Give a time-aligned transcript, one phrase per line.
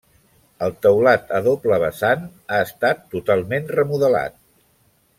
[0.67, 2.25] El teulat a doble vessant
[2.57, 4.43] ha estat totalment remodelat.